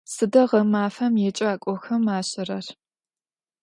[0.13, 2.67] Sıda ğemafem yêcak'oxem aş'erer?